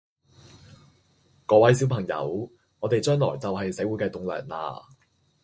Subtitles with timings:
[1.45, 4.79] 各位小朋友，我哋將來就係社會嘅棟樑啦